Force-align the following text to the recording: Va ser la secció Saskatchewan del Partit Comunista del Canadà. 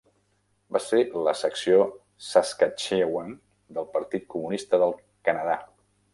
Va 0.77 0.79
ser 0.85 1.01
la 1.27 1.33
secció 1.41 1.77
Saskatchewan 2.29 3.37
del 3.77 3.89
Partit 3.99 4.27
Comunista 4.35 4.81
del 4.87 4.99
Canadà. 5.31 5.61